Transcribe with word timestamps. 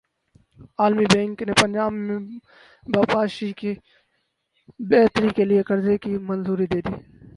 عالمی 0.79 1.05
بینک 1.13 1.37
نے 1.47 1.53
پنجاب 1.61 1.91
میں 2.05 2.19
بپاشی 2.93 3.49
کی 3.59 3.71
بہتری 4.89 5.29
کیلئے 5.35 5.61
قرضے 5.67 5.95
کی 6.03 6.11
منظوری 6.29 6.65
دے 6.71 6.79
دی 6.85 6.93